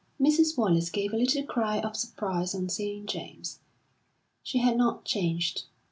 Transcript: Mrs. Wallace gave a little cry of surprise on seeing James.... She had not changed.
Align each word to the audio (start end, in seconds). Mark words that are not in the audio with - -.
Mrs. 0.19 0.57
Wallace 0.57 0.89
gave 0.89 1.13
a 1.13 1.15
little 1.15 1.43
cry 1.43 1.77
of 1.77 1.95
surprise 1.95 2.55
on 2.55 2.69
seeing 2.69 3.05
James.... 3.05 3.59
She 4.41 4.57
had 4.57 4.75
not 4.75 5.05
changed. 5.05 5.65